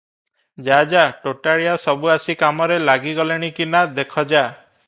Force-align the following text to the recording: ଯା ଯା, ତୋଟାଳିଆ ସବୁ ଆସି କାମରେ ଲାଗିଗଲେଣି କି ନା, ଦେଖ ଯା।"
ଯା 0.67 0.79
ଯା, 0.93 1.03
ତୋଟାଳିଆ 1.25 1.75
ସବୁ 1.85 2.11
ଆସି 2.15 2.37
କାମରେ 2.41 2.81
ଲାଗିଗଲେଣି 2.89 3.55
କି 3.61 3.73
ନା, 3.75 3.87
ଦେଖ 4.01 4.29
ଯା।" 4.35 4.45